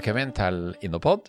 Velkommen 0.00 0.30
til 0.32 0.70
Innopod. 0.80 1.26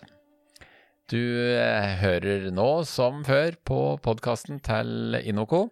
Du 1.12 1.20
eh, 1.20 1.90
hører 2.00 2.46
nå, 2.56 2.86
som 2.88 3.18
før, 3.20 3.52
på 3.68 3.80
podkasten 4.00 4.62
til 4.64 5.18
Innoco. 5.18 5.66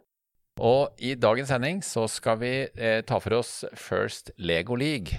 Og 0.61 1.01
i 1.01 1.15
dagens 1.17 1.49
sending 1.49 1.81
så 1.81 2.05
skal 2.13 2.37
vi 2.43 2.53
eh, 2.69 3.01
ta 3.09 3.17
for 3.25 3.39
oss 3.39 3.65
First 3.73 4.35
Lego 4.37 4.77
League. 4.77 5.17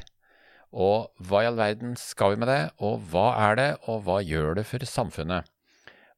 Og 0.70 1.10
hva 1.26 1.42
i 1.42 1.50
all 1.50 1.58
verden 1.58 1.98
skal 1.98 2.36
vi 2.36 2.44
med 2.44 2.54
det, 2.54 2.62
og 2.86 3.02
hva 3.10 3.28
er 3.48 3.58
det, 3.58 3.70
og 3.90 4.06
hva 4.06 4.22
gjør 4.22 4.62
det 4.62 4.70
for 4.70 4.86
samfunnet? 4.86 5.50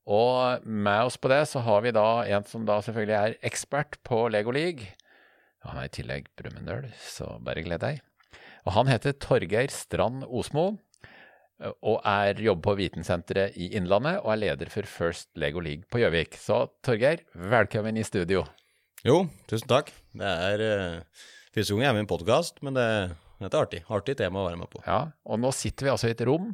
Og 0.03 0.67
med 0.67 1.07
oss 1.07 1.15
på 1.15 1.31
det 1.31 1.45
så 1.47 1.63
har 1.63 1.87
vi 1.87 1.95
da 1.95 2.07
en 2.27 2.43
som 2.43 2.67
da 2.67 2.81
selvfølgelig 2.83 3.19
er 3.21 3.41
ekspert 3.53 4.01
på 4.03 4.25
Lego 4.35 4.51
League. 4.51 4.97
Han 5.63 5.79
er 5.79 5.87
i 5.87 5.95
tillegg 5.95 6.27
Brumunddøl, 6.35 6.91
så 6.99 7.37
bare 7.39 7.63
gled 7.63 7.87
deg. 7.87 8.03
Og 8.67 8.75
han 8.81 8.91
heter 8.91 9.15
Torgeir 9.15 9.71
Strand 9.71 10.27
Osmo 10.27 10.73
og 11.71 11.99
er 12.07 12.39
jobber 12.43 12.71
på 12.71 12.75
Vitensenteret 12.81 13.57
i 13.59 13.69
Innlandet 13.77 14.19
og 14.21 14.33
er 14.33 14.41
leder 14.41 14.71
for 14.73 14.87
First 14.89 15.29
Lego 15.39 15.63
League 15.63 15.87
på 15.91 16.01
Gjøvik. 16.01 16.37
Så 16.39 16.65
Torgeir, 16.85 17.23
velkommen 17.33 17.97
i 17.99 18.05
studio. 18.07 18.43
Jo, 19.03 19.23
tusen 19.49 19.69
takk. 19.71 19.91
Det 20.15 20.31
er 20.49 20.63
uh, 20.63 21.27
første 21.55 21.73
gang 21.73 21.85
jeg 21.85 21.91
er 21.91 21.97
med 21.97 22.03
i 22.03 22.05
en 22.05 22.13
podkast, 22.13 22.63
men 22.63 22.77
det, 22.77 22.87
dette 23.41 23.59
er 23.59 23.67
artig. 23.67 23.83
Artig 23.91 24.17
tema 24.19 24.43
å 24.43 24.47
være 24.49 24.59
med 24.63 24.71
på. 24.71 24.83
Ja, 24.87 25.05
og 25.23 25.43
nå 25.43 25.51
sitter 25.55 25.87
vi 25.87 25.93
altså 25.93 26.11
i 26.11 26.15
et 26.15 26.25
rom 26.27 26.53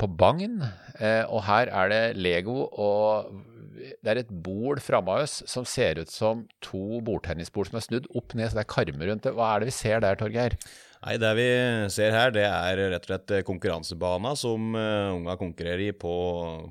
på 0.00 0.08
Bagn, 0.08 0.62
eh, 0.96 1.26
og 1.28 1.42
her 1.44 1.68
er 1.68 1.90
det 1.92 2.04
Lego 2.16 2.62
og 2.72 3.34
det 3.74 4.12
er 4.12 4.20
et 4.22 4.30
bord 4.44 4.80
framme 4.80 5.12
av 5.12 5.26
oss 5.26 5.42
som 5.50 5.66
ser 5.68 5.98
ut 6.00 6.10
som 6.12 6.44
to 6.64 7.00
bordtennisbord 7.04 7.68
som 7.68 7.78
er 7.80 7.84
snudd 7.84 8.08
opp 8.16 8.32
ned, 8.36 8.48
så 8.48 8.58
det 8.58 8.64
er 8.64 8.70
karmer 8.70 9.10
rundt 9.10 9.26
det. 9.26 9.34
Hva 9.36 9.50
er 9.50 9.62
det 9.62 9.68
vi 9.68 9.76
ser 9.76 10.00
der, 10.04 10.16
Torgeir? 10.20 10.56
Nei, 11.04 11.18
Det 11.20 11.30
vi 11.36 11.48
ser 11.92 12.14
her, 12.16 12.30
det 12.32 12.46
er 12.48 12.80
rett 12.94 13.04
og 13.04 13.10
slett 13.10 13.32
konkurransebana 13.44 14.32
som 14.40 14.72
uh, 14.72 15.12
unga 15.12 15.36
konkurrerer 15.36 15.90
i 15.90 15.92
på 15.92 16.12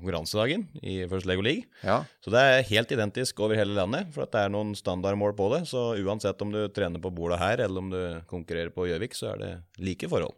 konkurransedagen 0.00 0.66
i 0.82 1.04
First 1.10 1.28
Lego 1.30 1.44
League. 1.46 1.68
Ja. 1.86 2.00
Så 2.24 2.34
det 2.34 2.42
er 2.42 2.66
helt 2.72 2.94
identisk 2.96 3.44
over 3.44 3.54
hele 3.58 3.76
landet, 3.78 4.10
for 4.14 4.26
at 4.26 4.34
det 4.34 4.42
er 4.42 4.54
noen 4.54 4.74
standardmål 4.74 5.36
på 5.38 5.52
det. 5.54 5.64
Så 5.70 5.92
uansett 6.02 6.42
om 6.42 6.50
du 6.50 6.64
trener 6.74 7.02
på 7.02 7.14
bordet 7.14 7.38
her, 7.38 7.62
eller 7.62 7.84
om 7.84 7.94
du 7.94 8.00
konkurrerer 8.30 8.74
på 8.74 8.88
Gjøvik, 8.90 9.14
så 9.14 9.36
er 9.36 9.44
det 9.44 9.52
like 9.78 10.10
forhold. 10.10 10.34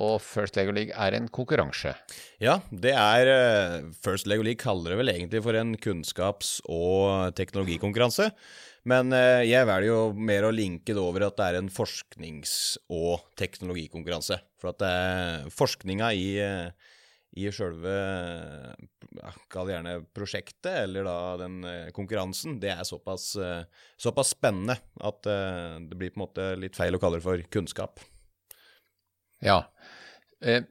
Og 0.00 0.16
First 0.24 0.56
Lego 0.56 0.72
League 0.72 0.94
er 0.96 1.14
en 1.16 1.28
konkurranse? 1.28 1.92
Ja, 2.40 2.60
det 2.72 2.94
er 2.96 3.84
First 4.02 4.26
Lego 4.30 4.44
League 4.46 4.62
kaller 4.62 4.94
det 4.94 5.00
vel 5.02 5.12
egentlig 5.12 5.42
for 5.44 5.58
en 5.58 5.74
kunnskaps- 5.76 6.60
og 6.64 7.34
teknologikonkurranse. 7.36 8.30
Men 8.88 9.12
jeg 9.46 9.68
velger 9.68 9.90
jo 9.90 9.98
mer 10.16 10.48
å 10.48 10.54
linke 10.54 10.96
det 10.96 11.02
over 11.02 11.28
at 11.28 11.36
det 11.38 11.50
er 11.50 11.58
en 11.60 11.68
forsknings- 11.70 12.80
og 12.90 13.20
teknologikonkurranse. 13.38 14.40
For 14.58 14.72
at 14.72 14.82
er 14.88 15.52
forskninga 15.54 16.08
i, 16.16 16.26
i 17.36 17.52
sjølve 17.52 17.92
Kall 19.52 19.68
det 19.68 19.74
gjerne 19.76 19.92
prosjektet, 20.16 20.72
eller 20.86 21.04
da 21.04 21.16
den 21.42 21.58
konkurransen, 21.94 22.56
det 22.62 22.72
er 22.72 22.86
såpass, 22.88 23.34
såpass 24.00 24.32
spennende 24.32 24.78
at 25.04 25.20
det 25.28 25.98
blir 26.00 26.14
på 26.14 26.16
en 26.16 26.24
måte 26.24 26.48
litt 26.56 26.78
feil 26.80 26.96
å 26.96 27.02
kalle 27.02 27.20
det 27.20 27.26
for 27.26 27.44
kunnskap. 27.52 28.00
Ja. 29.42 29.60
Eh, 30.42 30.64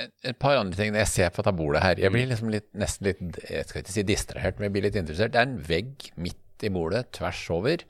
et 0.00 0.38
par 0.40 0.56
andre 0.56 0.76
ting 0.78 0.94
når 0.94 1.04
jeg 1.04 1.12
ser 1.12 1.32
på 1.34 1.44
bordet 1.52 1.82
her. 1.84 2.00
Jeg 2.00 2.12
blir 2.14 2.28
liksom 2.30 2.52
litt, 2.52 2.68
nesten 2.78 3.10
litt 3.10 3.40
jeg 3.44 3.66
skal 3.68 3.82
ikke 3.82 3.94
si 3.94 4.04
distrahert, 4.08 4.58
men 4.58 4.68
jeg 4.68 4.76
blir 4.76 4.86
litt 4.88 5.00
interessert. 5.00 5.34
Det 5.34 5.42
er 5.42 5.48
en 5.48 5.58
vegg 5.66 6.06
midt 6.20 6.64
i 6.64 6.70
bordet, 6.72 7.08
tvers 7.16 7.42
over. 7.52 7.84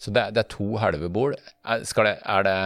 Så 0.00 0.12
det 0.12 0.22
er, 0.22 0.34
det 0.36 0.42
er 0.42 0.50
to 0.52 0.74
halve 0.80 1.08
bord. 1.12 1.38
Er 1.64 1.80
det, 1.80 1.94
er, 1.96 2.44
det, 2.44 2.56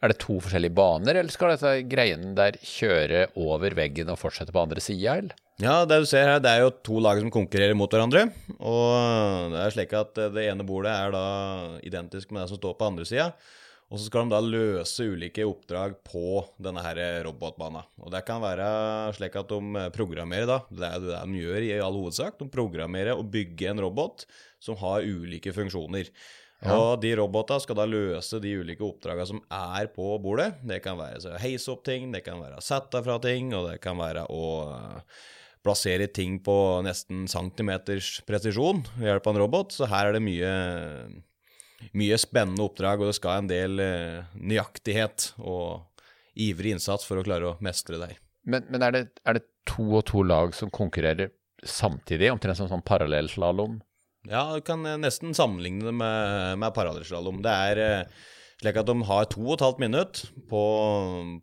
er, 0.00 0.10
det, 0.10 0.18
to 0.22 0.40
forskjellige 0.42 0.74
baner, 0.74 1.20
eller 1.20 1.34
skal 1.34 1.54
dette 1.54 1.76
greiene 1.90 2.34
der 2.38 2.58
kjøre 2.58 3.28
over 3.38 3.78
veggen 3.78 4.10
og 4.10 4.18
fortsette 4.18 4.54
på 4.54 4.64
andre 4.64 4.82
sida, 4.82 5.20
eller? 5.20 5.38
Ja, 5.60 5.82
det 5.84 5.98
du 6.00 6.06
ser 6.08 6.24
her, 6.24 6.38
det 6.40 6.50
er 6.50 6.62
jo 6.64 6.72
to 6.88 7.02
lag 7.04 7.18
som 7.20 7.30
konkurrerer 7.32 7.76
mot 7.76 7.92
hverandre. 7.92 8.30
Og 8.58 9.52
det 9.52 9.60
er 9.60 9.74
slik 9.74 9.90
at 9.98 10.20
det 10.34 10.46
ene 10.48 10.64
bordet 10.66 10.94
er 10.94 11.12
da 11.12 11.24
identisk 11.84 12.32
med 12.32 12.42
det 12.42 12.50
som 12.50 12.58
står 12.58 12.78
på 12.78 12.88
andre 12.88 13.04
sida. 13.06 13.28
Og 13.90 13.98
så 13.98 14.06
skal 14.06 14.28
de 14.28 14.36
da 14.36 14.38
løse 14.44 15.02
ulike 15.10 15.42
oppdrag 15.42 15.96
på 16.06 16.44
denne 16.62 16.82
her 16.84 17.00
robotbanen. 17.26 17.88
Og 17.98 18.12
det 18.14 18.20
kan 18.28 18.38
være 18.42 18.68
slik 19.16 19.34
at 19.40 19.50
de 19.50 19.86
programmerer, 19.96 20.46
da. 20.46 20.60
Det 20.70 20.86
er 20.86 21.00
det 21.02 21.16
de 21.18 21.40
gjør 21.42 21.66
i 21.66 21.72
all 21.82 21.98
hovedsak. 21.98 22.38
De 22.38 22.46
programmerer 22.52 23.18
og 23.18 23.26
bygger 23.32 23.72
en 23.72 23.82
robot 23.82 24.22
som 24.62 24.78
har 24.78 25.02
ulike 25.02 25.50
funksjoner. 25.56 26.12
Ja. 26.60 26.76
Og 26.76 27.00
de 27.02 27.14
robotene 27.16 27.64
skal 27.64 27.78
da 27.80 27.86
løse 27.88 28.38
de 28.44 28.52
ulike 28.60 28.84
oppdragene 28.84 29.26
som 29.26 29.40
er 29.48 29.88
på 29.90 30.12
bordet. 30.22 30.52
Det 30.62 30.78
kan 30.84 30.98
være 31.00 31.32
å 31.32 31.40
heise 31.40 31.72
opp 31.72 31.82
ting, 31.88 32.12
det 32.14 32.22
kan 32.26 32.38
være 32.42 32.60
å 32.60 32.64
sette 32.64 33.00
fra 33.02 33.16
ting, 33.24 33.50
og 33.56 33.72
det 33.72 33.78
kan 33.82 33.98
være 33.98 34.26
å 34.30 34.44
plassere 35.64 36.06
ting 36.12 36.38
på 36.44 36.54
nesten 36.84 37.26
centimeters 37.28 38.20
presisjon 38.28 38.84
ved 38.98 39.10
hjelp 39.10 39.26
av 39.26 39.34
en 39.34 39.42
robot. 39.42 39.74
Så 39.74 39.88
her 39.90 40.10
er 40.10 40.16
det 40.16 40.22
mye 40.24 40.52
mye 41.96 42.18
spennende 42.20 42.64
oppdrag, 42.64 43.00
og 43.00 43.10
det 43.10 43.18
skal 43.18 43.42
en 43.42 43.50
del 43.50 43.82
eh, 43.82 44.32
nøyaktighet 44.36 45.32
og 45.38 45.86
ivrig 46.40 46.76
innsats 46.76 47.06
for 47.08 47.20
å 47.20 47.26
klare 47.26 47.50
å 47.50 47.58
mestre 47.64 48.00
deg. 48.00 48.16
Men, 48.48 48.66
men 48.72 48.84
er, 48.86 48.96
det, 48.96 49.04
er, 49.24 49.38
det, 49.38 49.46
to 49.68 49.84
og 49.98 50.04
to 50.08 50.24
lag 50.24 50.54
som 50.56 50.72
konkurrerer 50.72 51.32
samtidig, 51.66 52.30
omtrent 52.32 52.60
som 52.60 52.70
sånn 52.70 52.84
parallellslalåm? 52.86 53.80
Ja, 54.28 54.46
du 54.54 54.62
kan 54.64 54.84
nesten 55.00 55.34
sammenligne 55.36 55.88
det 55.88 55.96
med, 55.96 56.60
med 56.60 56.76
parallellslalåm. 56.76 57.42
Det 57.44 57.56
er 57.70 57.82
eh, 57.84 58.22
slik 58.60 58.80
at 58.80 58.88
de 58.88 58.96
har 59.08 59.28
to 59.32 59.44
og 59.46 59.56
et 59.56 59.66
halvt 59.66 59.82
minutt 59.82 60.24
på 60.50 60.62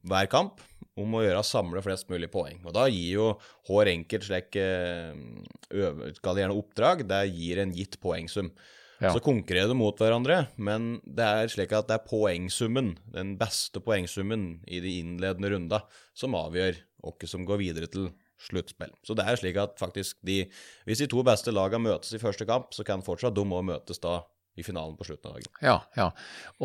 hver 0.09 0.31
kamp 0.31 0.63
om 0.97 1.13
å 1.13 1.21
gjøre 1.21 1.43
samle 1.45 1.81
flest 1.85 2.09
mulig 2.09 2.29
poeng. 2.33 2.57
Og 2.65 2.73
da 2.73 2.87
gir 2.89 3.19
jo 3.19 3.27
hver 3.69 3.91
enkelt 3.91 4.25
slik 4.25 4.57
gjerne 4.57 6.57
oppdrag, 6.57 7.05
det 7.09 7.21
gir 7.29 7.61
en 7.61 7.73
gitt 7.75 7.99
poengsum. 8.01 8.49
Ja. 8.97 9.11
Så 9.13 9.21
konkurrerer 9.21 9.69
de 9.69 9.77
mot 9.77 9.99
hverandre, 10.01 10.47
men 10.57 10.97
det 11.05 11.25
er 11.25 11.51
slik 11.53 11.73
at 11.77 11.89
det 11.89 11.99
er 11.99 12.07
poengsummen, 12.07 12.95
den 13.13 13.35
beste 13.37 13.81
poengsummen 13.83 14.63
i 14.65 14.81
de 14.81 14.95
innledende 15.03 15.51
runda, 15.53 15.83
som 16.17 16.37
avgjør 16.37 16.79
hvem 17.05 17.29
som 17.29 17.45
går 17.47 17.61
videre 17.61 17.89
til 17.93 18.09
sluttspill. 18.41 18.91
Så 19.05 19.15
det 19.17 19.25
er 19.25 19.39
slik 19.39 19.57
at 19.61 19.77
faktisk 19.79 20.17
de 20.25 20.43
Hvis 20.85 21.01
de 21.01 21.07
to 21.09 21.23
beste 21.25 21.53
lagene 21.53 21.89
møtes 21.89 22.13
i 22.13 22.21
første 22.21 22.45
kamp, 22.45 22.73
så 22.73 22.85
kan 22.85 23.05
fortsatt 23.05 23.35
de 23.35 23.45
òg 23.45 23.65
møtes 23.65 24.01
da 24.01 24.21
i 24.57 24.65
finalen 24.65 24.97
på 24.97 25.05
slutten 25.05 25.29
av 25.29 25.37
dagen. 25.37 25.57
Ja, 25.61 25.77
ja. 25.97 26.11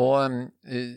Og 0.00 0.48
øh, 0.72 0.92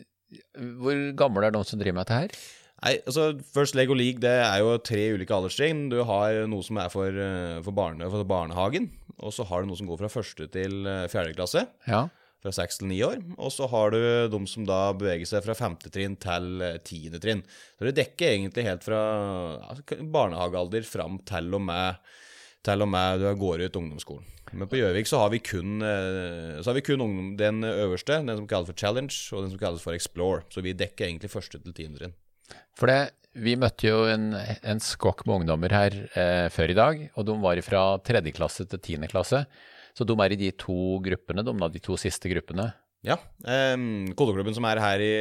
hvor 0.80 1.02
gamle 1.16 1.48
er 1.48 1.54
de 1.54 1.64
som 1.64 1.80
driver 1.80 1.98
med 1.98 2.06
dette 2.06 2.20
her? 2.20 2.38
Nei, 2.84 2.98
altså 3.08 3.30
First 3.54 3.76
Lego 3.78 3.96
League 3.96 4.20
det 4.20 4.34
er 4.42 4.60
jo 4.60 4.76
tre 4.84 5.06
ulike 5.16 5.32
alderstrinn. 5.32 5.86
Du 5.92 6.02
har 6.04 6.42
noe 6.50 6.64
som 6.66 6.78
er 6.82 6.92
for, 6.92 7.22
for, 7.64 7.76
barne, 7.76 8.10
for 8.12 8.28
barnehagen. 8.28 8.90
Og 9.16 9.32
så 9.32 9.46
har 9.48 9.62
du 9.62 9.70
noe 9.70 9.80
som 9.80 9.88
går 9.88 10.02
fra 10.02 10.12
første 10.12 10.48
til 10.52 10.84
fjerde 11.12 11.32
klasse. 11.38 11.64
Ja. 11.88 12.04
Fra 12.44 12.52
seks 12.52 12.82
til 12.82 12.90
ni 12.90 13.00
år. 13.02 13.22
Og 13.40 13.48
så 13.54 13.64
har 13.72 13.96
du 13.96 13.98
de 14.30 14.40
som 14.50 14.68
da 14.68 14.90
beveger 14.92 15.24
seg 15.30 15.46
fra 15.46 15.56
femte 15.56 15.90
trinn 15.92 16.18
til 16.20 16.60
tiende 16.84 17.22
trinn. 17.22 17.42
Så 17.78 17.88
det 17.88 17.96
dekker 17.96 18.34
egentlig 18.34 18.66
helt 18.68 18.84
fra 18.84 19.00
ja, 19.56 20.00
barnehagealder 20.18 20.84
fram 20.86 21.16
til 21.26 21.56
og 21.56 21.64
med 21.70 22.04
til 22.66 22.82
og 22.82 22.90
med 22.90 23.22
du 23.22 23.28
går 23.38 23.62
ut 23.62 23.78
ungdomsskolen. 23.78 24.32
Men 24.56 24.68
på 24.70 24.78
Gjøvik 24.78 25.08
så 25.10 25.20
har 25.22 25.32
vi 25.32 25.40
kun, 25.42 25.80
så 25.82 26.68
har 26.68 26.76
vi 26.76 26.84
kun 26.86 27.02
ungdom, 27.02 27.32
den 27.38 27.64
øverste, 27.66 28.20
den 28.22 28.38
som 28.38 28.46
kalles 28.50 28.70
for 28.70 28.78
Challenge, 28.78 29.14
og 29.34 29.42
den 29.42 29.52
som 29.52 29.60
kalles 29.60 29.82
for 29.82 29.94
Explore. 29.96 30.44
Så 30.54 30.62
vi 30.62 30.74
dekker 30.74 31.08
egentlig 31.08 31.32
første 31.32 31.58
til 31.62 31.74
tiende 31.74 31.98
trinn. 32.00 32.14
For 32.76 32.90
det, 32.90 33.00
vi 33.36 33.56
møtte 33.60 33.88
jo 33.88 34.04
en, 34.08 34.30
en 34.36 34.80
skokk 34.82 35.24
med 35.26 35.42
ungdommer 35.42 35.74
her 35.76 35.96
eh, 36.16 36.46
før 36.52 36.72
i 36.72 36.78
dag, 36.78 37.02
og 37.16 37.28
de 37.28 37.36
var 37.42 37.60
fra 37.64 37.84
tredje 38.04 38.32
klasse 38.36 38.66
til 38.68 38.82
tiende 38.82 39.10
klasse. 39.12 39.44
Så 39.96 40.04
de 40.08 40.16
er 40.20 40.34
i 40.34 40.40
de 40.40 40.50
to 40.56 40.98
gruppene, 41.04 41.44
de, 41.44 41.54
de 41.72 41.82
to 41.84 41.96
siste 42.00 42.30
gruppene. 42.32 42.70
Ja. 43.06 43.18
Eh, 43.44 43.76
kodeklubben 44.18 44.56
som 44.56 44.66
er 44.68 44.82
her 44.82 45.04
i, 45.04 45.14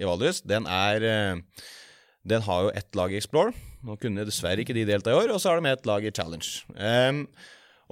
i 0.00 0.08
Valdres, 0.08 0.42
den 0.48 0.68
er 0.68 1.06
eh, 1.06 1.64
Den 2.22 2.44
har 2.46 2.68
jo 2.68 2.74
ett 2.78 2.94
lag 2.94 3.12
i 3.12 3.18
Explore. 3.18 3.50
Nå 3.82 3.96
kunne 3.98 4.24
dessverre 4.24 4.62
ikke 4.62 4.76
de 4.76 4.86
delta 4.86 5.10
i 5.10 5.18
år, 5.18 5.32
og 5.34 5.40
så 5.42 5.50
har 5.50 5.60
de 5.60 5.72
ett 5.72 5.88
lag 5.90 6.04
i 6.06 6.12
Challenge. 6.14 6.62
Eh, 6.78 7.24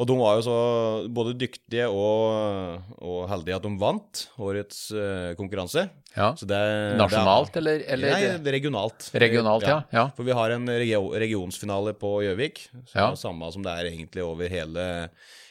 og 0.00 0.06
de 0.08 0.16
var 0.16 0.38
jo 0.38 0.44
så 0.46 0.58
både 1.12 1.34
dyktige 1.36 1.84
og, 1.92 2.86
og 3.04 3.26
heldige 3.28 3.58
at 3.58 3.66
de 3.66 3.72
vant 3.80 4.22
årets 4.40 4.78
uh, 4.96 5.32
konkurranse. 5.36 5.84
Ja. 6.14 6.30
Det, 6.32 6.60
Nasjonalt, 6.96 7.52
det 7.52 7.60
er, 7.60 7.60
eller, 7.60 7.84
eller? 7.92 8.14
Nei, 8.40 8.54
regionalt. 8.56 9.10
Regionalt, 9.12 9.66
ja. 9.68 9.82
ja. 9.92 10.06
For 10.16 10.24
vi 10.26 10.34
har 10.36 10.54
en 10.54 10.64
regio 10.72 11.12
regionsfinale 11.12 11.92
på 12.00 12.14
Gjøvik, 12.24 12.64
ja. 12.94 13.10
samme 13.18 13.52
som 13.52 13.66
det 13.66 13.76
er 13.76 13.90
egentlig 13.90 14.24
over 14.24 14.50
hele, 14.50 14.86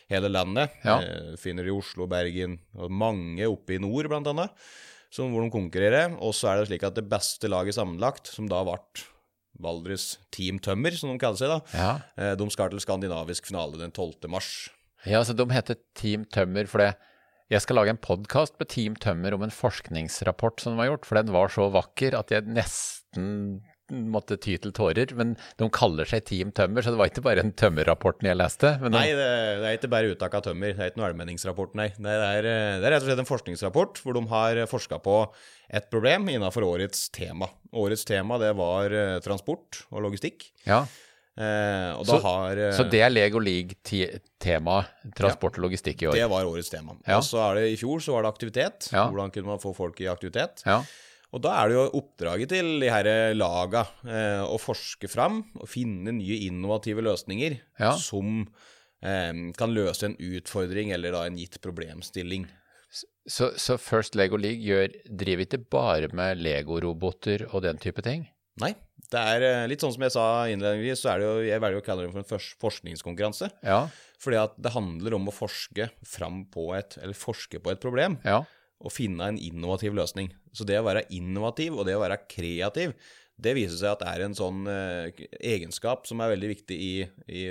hele 0.10 0.34
landet. 0.34 0.74
Ja. 0.82 0.98
Eh, 0.98 1.38
finner 1.40 1.70
i 1.70 1.76
Oslo, 1.76 2.10
Bergen 2.10 2.58
og 2.74 2.90
mange 2.90 3.46
oppe 3.48 3.78
i 3.78 3.82
nord, 3.84 4.10
blant 4.10 4.34
annet, 4.34 4.68
som, 5.14 5.30
hvor 5.30 5.46
de 5.46 5.54
konkurrerer. 5.54 6.18
Og 6.18 6.34
så 6.34 6.52
er 6.52 6.64
det 6.64 6.72
slik 6.72 6.90
at 6.90 6.98
det 6.98 7.06
beste 7.12 7.54
laget 7.54 7.78
sammenlagt, 7.78 8.34
som 8.34 8.50
da 8.50 8.66
ble 8.66 8.82
Valdres 9.60 10.18
Team 10.32 10.60
Tømmer, 10.64 10.96
som 10.96 11.12
de 11.12 11.20
kaller 11.22 11.40
seg. 11.40 11.52
da. 11.52 11.60
Ja. 12.16 12.36
De 12.40 12.50
skal 12.54 12.72
til 12.72 12.84
skandinavisk 12.84 13.50
finale 13.52 13.80
den 13.82 13.92
12. 13.92 14.30
mars. 14.32 14.70
Ja, 15.08 15.22
så 15.24 15.36
de 15.36 15.46
heter 15.52 15.80
Team 15.96 16.26
Tømmer 16.32 16.68
fordi 16.68 16.90
jeg 17.50 17.64
skal 17.64 17.80
lage 17.80 17.90
en 17.96 17.98
podkast 17.98 18.60
med 18.60 18.70
Team 18.70 18.96
Tømmer 19.02 19.34
om 19.34 19.42
en 19.42 19.54
forskningsrapport 19.54 20.62
som 20.62 20.76
de 20.76 20.84
har 20.84 20.92
gjort, 20.92 21.08
for 21.10 21.18
den 21.18 21.32
var 21.34 21.50
så 21.50 21.66
vakker 21.74 22.14
at 22.20 22.30
jeg 22.34 22.46
nesten 22.46 23.64
måtte 23.90 24.38
ty 24.42 24.56
til 24.62 24.74
tårer. 24.76 25.14
Men 25.18 25.36
de 25.60 25.70
kaller 25.74 26.10
seg 26.10 26.26
Team 26.30 26.54
Tømmer, 26.56 26.86
så 26.86 26.94
det 26.94 27.02
var 27.02 27.12
ikke 27.12 27.26
bare 27.26 27.44
en 27.46 27.54
tømmerrapporten 27.58 28.30
jeg 28.30 28.40
leste. 28.40 28.76
De, 28.84 28.94
nei, 28.94 29.08
det, 29.12 29.28
det, 29.62 29.68
er 29.68 29.80
ikke 29.80 29.92
bare 29.96 30.14
uttak 30.14 30.40
av 30.40 30.46
tømmer. 30.48 30.76
Det 30.78 30.86
er 30.86 30.94
ikke 30.94 31.02
noe 31.02 31.10
allmenningsrapport, 31.12 31.76
nei. 31.80 31.90
Det 31.98 32.16
er, 32.16 32.48
det 32.48 32.88
er, 32.88 32.88
rett 32.96 33.04
og 33.04 33.12
slett 33.12 33.26
en 33.26 33.30
forskningsrapport 33.30 34.02
hvor 34.04 34.18
de 34.18 34.26
har 34.32 34.64
forska 34.72 35.02
på 35.04 35.20
et 35.70 35.92
problem 35.92 36.32
innenfor 36.34 36.66
årets 36.66 37.08
tema. 37.14 37.52
Årets 37.78 38.08
tema 38.10 38.40
det 38.42 38.56
var 38.58 38.96
transport 39.26 39.84
og 39.94 40.04
logistikk. 40.08 40.50
Ja. 40.66 40.84
Eh, 41.40 42.04
så, 42.04 42.18
har, 42.20 42.58
eh, 42.58 42.74
så, 42.76 42.84
det 42.92 43.00
er 43.00 43.12
Lego 43.14 43.40
League-tema, 43.40 44.82
transport 45.16 45.56
og 45.56 45.70
logistikk 45.70 46.04
i 46.04 46.10
år? 46.10 46.18
Det 46.18 46.26
var 46.34 46.48
årets 46.50 46.72
tema. 46.74 46.98
Ja. 47.06 47.22
Og 47.22 47.24
så 47.24 47.40
er 47.46 47.62
det 47.62 47.70
I 47.72 47.78
fjor 47.80 48.02
så 48.04 48.18
var 48.18 48.26
det 48.26 48.34
aktivitet. 48.34 48.90
Ja. 48.92 49.06
Hvordan 49.08 49.32
kunne 49.32 49.54
man 49.54 49.62
få 49.64 49.72
folk 49.78 50.02
i 50.04 50.10
aktivitet? 50.12 50.66
Ja. 50.68 50.82
Og 51.30 51.44
da 51.46 51.54
er 51.60 51.70
det 51.70 51.78
jo 51.78 51.86
oppdraget 52.00 52.52
til 52.56 52.72
de 52.82 52.90
her 52.90 53.10
laga 53.38 53.84
eh, 54.08 54.42
å 54.42 54.58
forske 54.62 55.10
fram 55.12 55.44
og 55.60 55.70
finne 55.70 56.16
nye 56.18 56.40
innovative 56.48 57.04
løsninger 57.06 57.60
som 58.02 58.48
eh, 59.06 59.44
kan 59.58 59.76
løse 59.76 60.10
en 60.10 60.18
utfordring 60.18 60.96
eller 60.96 61.14
da 61.14 61.28
en 61.30 61.38
gitt 61.38 61.60
problemstilling. 61.62 62.48
Så, 63.30 63.52
så 63.62 63.78
First 63.78 64.18
Lego 64.18 64.40
League 64.42 64.66
gjør, 64.66 64.90
driver 65.06 65.46
ikke 65.46 65.62
bare 65.70 66.10
med 66.18 66.42
Lego-roboter 66.42 67.46
og 67.52 67.62
den 67.68 67.78
type 67.82 68.02
ting? 68.02 68.26
Nei, 68.60 68.74
det 69.14 69.22
er 69.36 69.46
eh, 69.46 69.66
litt 69.70 69.84
sånn 69.84 69.94
som 69.96 70.04
jeg 70.04 70.14
sa 70.16 70.26
innledningsvis, 70.52 71.04
så 71.04 71.14
er 71.14 71.22
det 71.22 71.28
jo, 71.28 71.36
jeg 71.48 71.64
velger 71.64 71.82
å 71.82 71.86
kalle 71.86 72.06
det 72.08 72.14
for 72.16 72.24
en 72.24 72.48
forskningskonkurranse. 72.66 73.52
Ja. 73.64 73.84
Fordi 74.20 74.40
at 74.42 74.58
det 74.60 74.74
handler 74.74 75.16
om 75.16 75.30
å 75.30 75.36
forske 75.36 75.92
fram 76.04 76.42
på 76.52 76.72
et, 76.76 76.98
eller 77.00 77.16
forske 77.16 77.62
på 77.64 77.72
et 77.72 77.82
problem. 77.84 78.18
Ja. 78.26 78.42
Og 78.80 78.94
finne 78.96 79.32
en 79.32 79.40
innovativ 79.40 79.96
løsning. 79.98 80.30
Så 80.56 80.68
det 80.68 80.78
å 80.80 80.86
være 80.88 81.08
innovativ 81.16 81.76
og 81.76 81.88
det 81.88 81.98
å 81.98 82.04
være 82.04 82.22
kreativ, 82.32 82.94
det 83.40 83.56
viser 83.56 83.80
seg 83.80 83.94
at 83.94 84.04
det 84.04 84.12
er 84.12 84.26
en 84.26 84.36
sånn 84.36 84.68
eh, 84.68 85.26
egenskap 85.40 86.08
som 86.08 86.20
er 86.24 86.34
veldig 86.34 86.52
viktig 86.52 86.76
i, 86.76 86.94
i, 87.28 87.44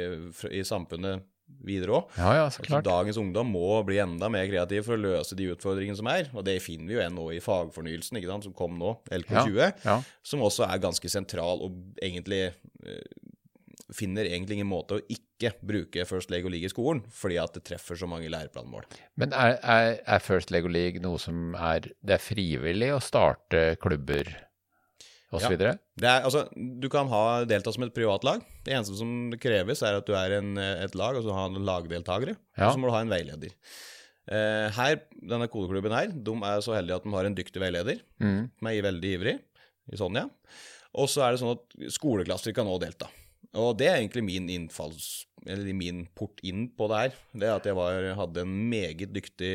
i 0.53 0.65
samfunnet 0.67 1.25
videre 1.65 1.97
òg. 1.99 2.17
Ja, 2.19 2.33
ja, 2.37 2.49
så 2.53 2.63
klart. 2.63 2.83
Altså, 2.83 2.91
dagens 2.91 3.19
ungdom 3.21 3.53
må 3.57 3.81
bli 3.87 3.99
enda 4.03 4.29
mer 4.33 4.47
kreativ 4.51 4.85
for 4.87 4.99
å 4.99 5.01
løse 5.01 5.37
de 5.39 5.49
utfordringene 5.55 5.99
som 5.99 6.11
er. 6.13 6.29
Og 6.37 6.45
det 6.47 6.59
finner 6.65 6.93
vi 6.93 6.99
jo 6.99 7.05
ennå 7.05 7.25
i 7.35 7.41
fagfornyelsen, 7.43 8.21
ikke 8.21 8.31
sant, 8.31 8.49
som 8.49 8.57
kom 8.57 8.77
nå, 8.81 8.95
LK20, 9.09 9.57
ja, 9.59 9.71
ja. 9.87 9.97
som 10.27 10.45
også 10.45 10.67
er 10.69 10.85
ganske 10.85 11.13
sentral 11.13 11.65
og 11.65 11.79
egentlig 12.05 12.51
uh, 12.53 13.01
finner 13.95 14.29
egentlig 14.29 14.59
ingen 14.59 14.69
måte 14.69 14.99
å 14.99 15.05
ikke 15.13 15.55
bruke 15.65 16.05
First 16.09 16.33
Lego 16.33 16.51
League 16.53 16.69
i 16.69 16.73
skolen, 16.73 17.05
fordi 17.15 17.39
at 17.41 17.55
det 17.57 17.65
treffer 17.71 17.97
så 17.97 18.09
mange 18.11 18.29
læreplanmål. 18.33 18.85
Men 19.21 19.33
er, 19.33 19.57
er, 19.63 19.95
er 20.05 20.25
First 20.25 20.53
Lego 20.55 20.71
League 20.73 21.01
noe 21.05 21.21
som 21.23 21.55
er 21.57 21.89
Det 22.03 22.19
er 22.19 22.23
frivillig 22.23 22.93
å 22.97 23.01
starte 23.05 23.71
klubber? 23.81 24.35
og 25.29 25.43
så? 25.43 25.51
Ja. 25.53 25.75
Er, 26.01 26.23
altså, 26.25 26.47
du 26.55 26.89
kan 26.93 27.09
ha 27.11 27.45
delta 27.49 27.73
som 27.75 27.85
et 27.85 27.93
privatlag. 27.93 28.41
Det 28.65 28.73
eneste 28.73 28.97
som 28.97 29.11
kreves, 29.41 29.83
er 29.85 29.99
at 29.99 30.09
du 30.09 30.15
er 30.17 30.39
en, 30.39 30.55
et 30.57 30.97
lag, 30.97 31.19
og 31.19 31.27
så 31.27 31.35
har 31.37 31.53
du 31.53 31.61
lagdeltakere. 31.61 32.39
Ja. 32.57 32.71
Og 32.71 32.77
så 32.77 32.81
må 32.81 32.89
du 32.89 32.95
ha 32.95 33.03
en 33.05 33.13
veileder. 33.13 33.53
Eh, 34.29 34.79
her, 34.79 35.03
Denne 35.21 35.49
kodeklubben 35.53 35.93
her, 35.93 36.11
de 36.13 36.35
er 36.49 36.65
så 36.65 36.77
heldige 36.77 37.01
at 37.01 37.05
de 37.05 37.15
har 37.17 37.29
en 37.29 37.37
dyktig 37.37 37.63
veileder, 37.63 38.01
mm. 38.25 38.41
som 38.57 38.71
er 38.71 38.89
veldig 38.89 39.15
ivrig, 39.19 39.37
i 39.93 40.01
Sonja. 40.01 40.27
Og 40.99 41.09
så 41.13 41.25
er 41.25 41.35
det 41.35 41.43
sånn 41.43 41.57
at 41.57 41.93
skoleklasser 41.93 42.57
kan 42.57 42.69
òg 42.69 42.81
delta. 42.87 43.11
Og 43.59 43.75
det 43.81 43.89
er 43.91 43.99
egentlig 43.99 44.23
min 44.27 44.49
innfalls, 44.55 45.27
eller 45.49 45.75
min 45.75 46.05
port 46.17 46.39
inn 46.47 46.69
på 46.79 46.87
det 46.91 46.99
her. 47.03 47.17
Det 47.43 47.49
at 47.51 47.67
jeg 47.67 47.79
var, 47.79 48.11
hadde 48.21 48.45
en 48.45 48.57
meget 48.71 49.11
dyktig 49.15 49.55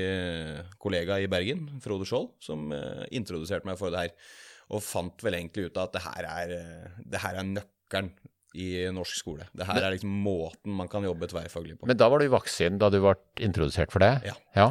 kollega 0.81 1.19
i 1.21 1.29
Bergen, 1.31 1.69
Frode 1.83 2.07
Skjold, 2.09 2.33
som 2.43 2.73
eh, 2.75 3.05
introduserte 3.15 3.69
meg 3.69 3.79
for 3.79 3.93
det 3.93 4.07
her 4.07 4.17
og 4.73 4.83
fant 4.83 5.23
vel 5.25 5.37
egentlig 5.37 5.67
ut 5.67 5.79
av 5.79 5.89
at 5.89 5.97
det 5.97 6.03
her 6.05 6.27
er, 6.29 6.53
eh, 6.57 7.01
det 7.13 7.21
her 7.23 7.39
er 7.39 7.49
nøkkelen 7.49 8.11
i 8.53 8.67
norsk 8.93 9.17
skole. 9.17 9.47
Det 9.57 9.65
her 9.65 9.81
er 9.81 9.95
liksom 9.95 10.13
måten 10.23 10.75
man 10.77 10.89
kan 10.89 11.05
jobbe 11.05 11.29
tverrfaglig 11.29 11.79
på. 11.79 11.89
Men 11.89 11.97
da 11.97 12.09
var 12.11 12.21
du 12.21 12.29
voksen 12.29 12.77
da 12.81 12.91
du 12.93 12.99
ble 13.01 13.15
introdusert 13.41 13.93
for 13.93 14.03
det? 14.03 14.13
Ja. 14.29 14.35
ja. 14.57 14.67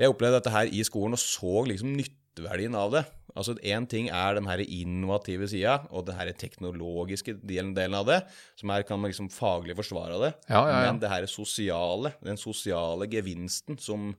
Jeg 0.00 0.12
opplevde 0.12 0.38
dette 0.40 0.54
her 0.54 0.70
i 0.72 0.80
skolen 0.88 1.16
og 1.16 1.20
så 1.20 1.66
liksom 1.68 1.92
nytteverdien 1.98 2.76
av 2.80 2.94
det. 2.96 3.04
Altså 3.38 3.54
Én 3.62 3.86
ting 3.90 4.08
er 4.10 4.36
den 4.36 4.48
her 4.50 4.62
innovative 4.64 5.48
sida 5.50 5.78
og 5.90 6.06
den 6.08 6.18
her 6.18 6.32
teknologiske 6.34 7.36
delen, 7.46 7.94
av 7.94 8.06
det, 8.08 8.20
som 8.58 8.72
her 8.74 8.84
kan 8.86 9.00
man 9.00 9.12
liksom 9.12 9.30
faglig 9.32 9.76
forsvare 9.78 10.18
det. 10.24 10.32
Ja, 10.48 10.62
ja, 10.66 10.78
Men 10.86 11.00
det 11.02 11.10
her 11.12 11.26
sosiale, 11.30 12.14
den 12.24 12.40
sosiale 12.40 13.08
gevinsten 13.10 13.78
som 13.78 14.14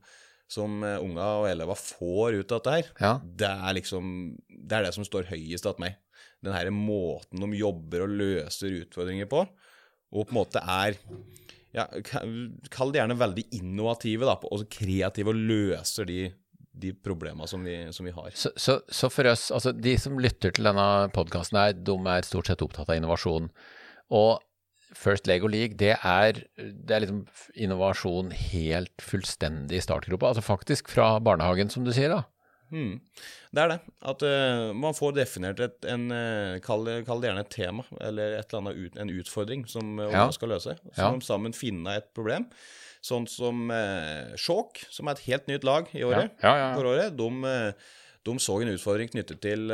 som 0.52 0.82
eh, 0.84 1.00
unga 1.00 1.28
og 1.40 1.46
elever 1.48 1.80
får 1.80 2.42
ut 2.42 2.52
av 2.52 2.60
dette 2.60 2.74
her, 2.76 2.88
ja. 3.00 3.12
det 3.24 3.52
er 3.52 3.76
liksom 3.78 4.08
Det 4.50 4.78
er 4.78 4.88
det 4.88 4.96
som 4.98 5.08
står 5.08 5.30
høyest 5.32 5.68
hos 5.68 5.80
meg. 5.80 5.96
Den 6.44 6.56
her 6.56 6.68
måten 6.76 7.44
de 7.44 7.60
jobber 7.60 8.06
og 8.06 8.16
løser 8.20 8.82
utfordringer 8.82 9.30
på, 9.32 9.46
og 10.12 10.28
på 10.28 10.34
en 10.34 10.40
måte 10.42 10.60
er 10.60 10.98
ja, 11.72 11.86
Kall 12.04 12.92
det 12.92 13.00
gjerne 13.00 13.16
veldig 13.16 13.46
innovative 13.62 14.28
da, 14.28 14.36
og 14.44 14.66
kreative 14.72 15.32
og 15.32 15.40
løser 15.40 16.10
de, 16.10 16.26
de 16.72 16.94
problemene 16.96 17.48
som 17.50 17.66
som 17.92 18.08
vi 18.08 18.14
har. 18.16 18.30
Så, 18.34 18.52
så, 18.56 18.80
så, 18.88 19.10
for 19.12 19.28
oss, 19.28 19.50
altså 19.52 19.74
de 19.76 19.98
som 20.00 20.20
lytter 20.20 20.54
til 20.56 20.70
denne 20.70 21.10
podkasten 21.16 21.60
her, 21.60 21.74
de 21.76 21.98
er 22.14 22.28
stort 22.28 22.48
sett 22.48 22.64
opptatt 22.64 22.90
av 22.90 22.98
innovasjon. 22.98 23.52
Og 24.12 24.40
First 24.98 25.28
Lego 25.28 25.48
League, 25.48 25.78
det 25.80 25.96
er, 25.96 26.42
det 26.58 26.96
er 26.96 27.04
liksom 27.04 27.24
innovasjon 27.56 28.32
helt 28.36 29.04
fullstendig 29.04 29.80
i 29.80 29.84
startgropa. 29.84 30.32
Altså 30.32 30.44
faktisk 30.44 30.92
fra 30.92 31.14
barnehagen, 31.24 31.72
som 31.72 31.86
du 31.88 31.94
sier, 31.96 32.12
da. 32.12 32.26
Mm. 32.72 33.00
Det 33.52 33.64
er 33.64 33.72
det. 33.74 33.80
At 34.12 34.26
uh, 34.26 34.72
man 34.78 34.96
får 34.98 35.16
definert 35.20 35.62
et, 35.64 35.78
en 35.92 36.08
uh, 36.12 36.60
Kall 36.64 36.88
det 36.88 37.04
gjerne 37.06 37.44
et 37.44 37.54
tema, 37.54 37.86
eller 38.00 38.38
et 38.40 38.46
eller 38.48 38.62
annet 38.62 39.02
en 39.04 39.16
utfordring 39.22 39.66
som 39.70 39.98
uh, 40.00 40.08
ja. 40.12 40.28
skal 40.34 40.54
løse. 40.56 40.78
Så 40.92 41.08
ja. 41.08 41.12
sammen 41.26 41.56
finne 41.56 41.98
et 42.00 42.12
problem. 42.18 42.48
Sånn 43.04 43.26
som 43.30 43.68
uh, 43.74 44.32
Skjåk, 44.40 44.86
som 44.94 45.10
er 45.10 45.18
et 45.18 45.26
helt 45.30 45.50
nytt 45.52 45.66
lag 45.68 45.90
i 45.98 46.06
året, 46.08 46.32
ja. 46.44 46.72
året. 46.80 47.18
De 47.18 47.74
de 48.22 48.36
så 48.38 48.60
en 48.62 48.70
utfordring 48.70 49.10
knyttet 49.10 49.40
til 49.42 49.72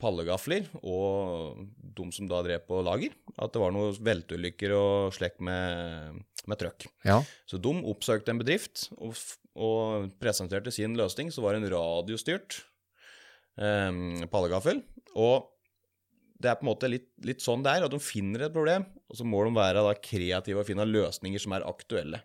pallegafler 0.00 0.70
og 0.80 1.58
de 1.68 2.06
som 2.16 2.30
da 2.30 2.38
drev 2.40 2.62
på 2.64 2.78
lager. 2.80 3.12
At 3.36 3.52
det 3.52 3.60
var 3.60 3.74
noen 3.76 3.98
velteulykker 4.00 4.72
og 4.72 5.12
slekk 5.12 5.36
med, 5.44 6.22
med 6.48 6.62
trøkk. 6.62 6.86
Ja. 7.04 7.18
Så 7.44 7.60
de 7.60 7.74
oppsøkte 7.92 8.32
en 8.32 8.40
bedrift 8.40 8.86
og, 8.96 9.12
og 9.54 10.10
presenterte 10.22 10.72
sin 10.74 10.96
løsning, 10.98 11.30
så 11.30 11.44
var 11.44 11.58
en 11.58 11.68
radiostyrt 11.70 12.60
eh, 13.60 14.24
pallegaffel. 14.32 14.82
Og 15.14 15.50
det 16.44 16.50
er 16.50 16.58
på 16.58 16.66
en 16.66 16.70
måte 16.72 16.90
litt, 16.90 17.06
litt 17.24 17.42
sånn 17.42 17.62
det 17.64 17.72
er, 17.72 17.86
at 17.86 17.94
de 17.94 18.00
finner 18.02 18.46
et 18.46 18.54
problem, 18.54 18.84
og 19.08 19.16
så 19.16 19.26
må 19.26 19.40
de 19.46 19.54
være 19.56 19.84
kreative 20.04 20.60
og 20.60 20.68
finne 20.68 20.86
løsninger 20.88 21.40
som 21.40 21.54
er 21.56 21.66
aktuelle. 21.68 22.20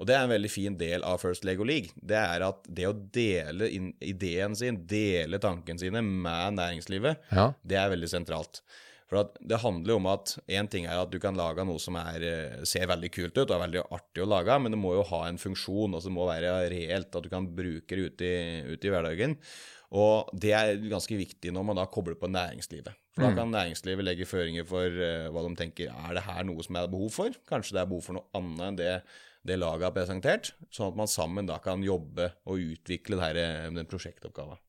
Og 0.00 0.08
det 0.08 0.16
er 0.16 0.24
en 0.24 0.32
veldig 0.32 0.50
fin 0.50 0.78
del 0.80 1.04
av 1.06 1.20
First 1.22 1.44
Lego 1.46 1.66
League. 1.68 1.92
Det 1.94 2.18
er 2.18 2.44
at 2.46 2.64
det 2.66 2.88
å 2.88 2.96
dele 2.96 3.68
ideen 3.70 4.56
sin, 4.58 4.80
dele 4.90 5.40
tankene 5.42 5.82
sine 5.82 6.02
med 6.02 6.56
næringslivet, 6.56 7.28
ja. 7.30 7.50
det 7.62 7.78
er 7.78 7.92
veldig 7.92 8.10
sentralt. 8.10 8.62
For 9.10 9.26
Det 9.42 9.58
handler 9.58 9.90
jo 9.90 9.98
om 9.98 10.06
at 10.06 10.36
én 10.46 10.68
ting 10.70 10.86
er 10.86 11.00
at 11.00 11.10
du 11.10 11.18
kan 11.18 11.34
lage 11.34 11.64
noe 11.66 11.82
som 11.82 11.96
er, 11.98 12.22
eh, 12.22 12.60
ser 12.68 12.86
veldig 12.86 13.10
kult 13.10 13.34
ut 13.34 13.48
og 13.48 13.56
er 13.56 13.64
veldig 13.64 13.82
artig 13.90 14.22
å 14.22 14.28
lage, 14.30 14.58
men 14.62 14.70
det 14.70 14.78
må 14.78 14.94
jo 14.94 15.02
ha 15.08 15.24
en 15.26 15.40
funksjon, 15.40 15.96
altså 15.96 16.12
det 16.12 16.14
må 16.14 16.28
være 16.28 16.70
reelt, 16.70 17.10
at 17.10 17.26
du 17.26 17.28
kan 17.32 17.48
bruke 17.50 17.98
det 17.98 18.06
ute 18.06 18.28
i, 18.28 18.62
ute 18.70 18.86
i 18.86 18.92
hverdagen. 18.94 19.34
Og 19.90 20.30
det 20.38 20.52
er 20.54 20.76
ganske 20.86 21.16
viktig 21.18 21.50
når 21.50 21.66
man 21.66 21.80
da 21.80 21.88
kobler 21.90 22.14
på 22.14 22.30
næringslivet. 22.30 22.94
For 23.16 23.26
Da 23.26 23.32
mm. 23.32 23.38
kan 23.40 23.50
næringslivet 23.56 24.06
legge 24.06 24.28
føringer 24.30 24.68
for 24.68 24.86
uh, 24.86 25.26
hva 25.34 25.42
de 25.42 25.56
tenker. 25.58 25.90
Er 25.90 26.14
det 26.14 26.22
her 26.28 26.46
noe 26.46 26.62
som 26.62 26.78
er 26.78 26.92
behov 26.92 27.10
for? 27.16 27.34
Kanskje 27.50 27.74
det 27.74 27.82
er 27.82 27.90
behov 27.90 28.06
for 28.06 28.20
noe 28.20 28.38
annet 28.38 28.66
enn 28.68 28.78
det, 28.78 28.92
det 29.50 29.58
laget 29.58 29.88
har 29.88 29.96
presentert? 29.96 30.52
Sånn 30.70 30.92
at 30.92 31.00
man 31.00 31.10
sammen 31.10 31.50
da 31.50 31.58
kan 31.64 31.82
jobbe 31.82 32.30
og 32.46 32.62
utvikle 32.62 33.18
her, 33.18 33.42
eh, 33.42 33.66
den 33.74 33.90
prosjektoppgaven. 33.90 34.62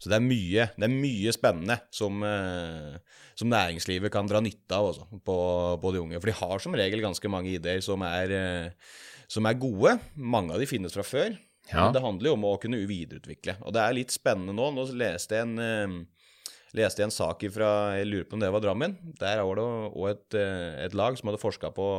Så 0.00 0.08
det 0.08 0.16
er 0.16 0.24
mye, 0.24 0.66
det 0.76 0.86
er 0.86 0.92
mye 0.92 1.32
spennende 1.36 1.76
som, 1.94 2.22
uh, 2.24 2.96
som, 3.36 3.50
næringslivet 3.52 4.12
kan 4.12 4.28
dra 4.30 4.40
nytte 4.44 4.76
av 4.76 4.90
også, 4.92 5.06
på, 5.26 5.36
på, 5.82 5.92
de 5.92 6.00
unge. 6.00 6.20
For 6.20 6.30
de 6.30 6.36
har 6.38 6.64
som 6.64 6.76
regel 6.78 7.04
ganske 7.04 7.32
mange 7.32 7.52
ideer 7.52 7.82
som 7.84 8.04
er, 8.06 8.32
uh, 8.32 8.94
som 9.30 9.48
er 9.48 9.60
gode. 9.60 9.98
Mange 10.16 10.56
av 10.56 10.62
de 10.62 10.68
finnes 10.70 10.96
fra 10.96 11.04
før. 11.06 11.36
Ja. 11.70 11.84
Men 11.84 11.94
det 11.94 12.02
handler 12.02 12.30
jo 12.30 12.36
om 12.38 12.48
å 12.48 12.56
kunne 12.62 12.80
videreutvikle. 12.88 13.58
Og 13.62 13.76
det 13.76 13.84
er 13.84 13.98
litt 13.98 14.14
spennende 14.14 14.56
nå. 14.56 14.70
Nå 14.74 14.88
leste 14.98 15.36
jeg 15.36 15.50
en, 15.50 15.60
uh, 15.60 16.56
leste 16.78 17.04
jeg 17.04 17.10
en 17.10 17.14
sak 17.14 17.44
fra 17.52 17.98
Jeg 17.98 18.08
lurer 18.08 18.30
på 18.30 18.38
om 18.38 18.42
det 18.42 18.50
var 18.54 18.64
Drammen. 18.64 18.96
Der 19.20 19.44
var 19.44 19.60
det 19.60 19.68
òg 19.90 20.08
et, 20.14 20.40
et, 20.86 20.96
lag 20.96 21.18
som 21.18 21.28
hadde 21.30 21.42
forska 21.42 21.74
på, 21.76 21.90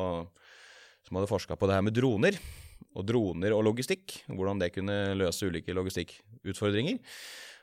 på 1.06 1.70
det 1.70 1.77
her 1.77 1.86
med 1.86 1.96
droner. 1.96 2.41
Og 2.98 3.06
droner 3.08 3.53
og 3.56 3.63
logistikk. 3.70 4.18
Hvordan 4.27 4.60
det 4.60 4.74
kunne 4.75 4.98
løse 5.20 5.48
ulike 5.48 5.75
logistikkutfordringer. 5.77 7.00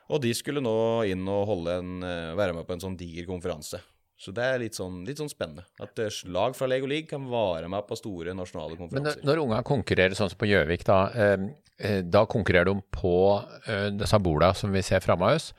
Og 0.09 0.21
de 0.23 0.33
skulle 0.33 0.63
nå 0.63 0.75
inn 1.09 1.27
og 1.29 1.69
en, 1.69 1.95
uh, 2.01 2.35
være 2.39 2.55
med 2.57 2.67
på 2.67 2.75
en 2.75 2.83
sånn 2.87 2.97
diger 2.99 3.27
konferanse. 3.29 3.81
Så 4.19 4.33
det 4.35 4.43
er 4.43 4.59
litt 4.59 4.75
sånn, 4.75 5.03
litt 5.07 5.19
sånn, 5.21 5.31
spennende. 5.31 5.63
At 5.79 5.95
lag 6.27 6.55
fra 6.57 6.67
Lego 6.67 6.89
League 6.91 7.07
kan 7.07 7.29
vare 7.31 7.69
med 7.71 7.85
på 7.87 7.95
store 7.95 8.33
nasjonale 8.35 8.75
konferanser. 8.75 9.21
Men 9.21 9.29
når, 9.29 9.43
unga 9.45 9.59
konkurrerer 9.63 10.17
sånn 10.17 10.31
som 10.33 10.41
på 10.41 10.49
Gjøvik, 10.49 10.83
da, 10.89 10.97
eh, 11.15 12.01
da 12.03 12.25
konkurrerer 12.27 12.67
de 12.67 12.81
på 12.91 13.13
eh, 13.63 13.87
disse 13.95 14.19
borda 14.19 14.51
som 14.59 14.75
vi 14.75 14.83
ser 14.83 15.05
framme 15.05 15.29
av 15.29 15.39
oss. 15.39 15.53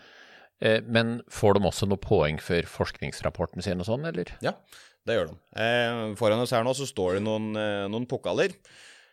Eh, 0.61 0.85
men 0.85 1.23
får 1.33 1.57
de 1.57 1.65
også 1.71 1.89
noe 1.89 2.01
poeng 2.05 2.37
for 2.45 2.69
forskningsrapporten 2.69 3.65
sin 3.65 3.81
og 3.81 3.89
sånn, 3.89 4.05
eller? 4.13 4.35
Ja, 4.45 4.53
det 5.09 5.17
gjør 5.17 5.33
de. 5.33 5.39
Eh, 5.57 6.03
foran 6.21 6.45
oss 6.45 6.53
her 6.53 6.67
nå 6.67 6.77
så 6.77 6.89
står 6.89 7.17
det 7.17 7.25
noen, 7.25 7.55
eh, 7.57 7.89
noen 7.89 8.05
pokaler. 8.11 8.53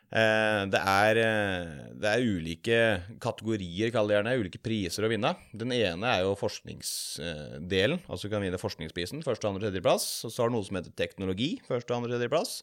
Eh, 0.08 0.62
det, 0.72 0.80
er, 0.80 1.18
eh, 1.20 1.72
det 2.00 2.12
er 2.12 2.24
ulike 2.24 2.78
kategorier, 3.24 3.92
kall 3.92 4.08
det 4.08 4.16
gjerne, 4.16 4.36
ulike 4.40 4.62
priser 4.64 5.04
å 5.04 5.12
vinne. 5.12 5.34
Den 5.52 5.74
ene 5.76 6.14
er 6.14 6.24
jo 6.24 6.38
forskningsdelen, 6.40 8.00
altså 8.08 8.28
du 8.28 8.34
kan 8.34 8.46
vinne 8.46 8.62
forskningsprisen, 8.62 9.26
første, 9.26 9.50
andre, 9.50 9.68
tredjeplass. 9.68 10.08
Og 10.24 10.32
så 10.32 10.44
har 10.44 10.52
du 10.52 10.56
noe 10.56 10.68
som 10.68 10.80
heter 10.80 10.96
teknologi, 10.96 11.58
første, 11.68 11.96
andre, 11.98 12.16
tredjeplass. 12.16 12.62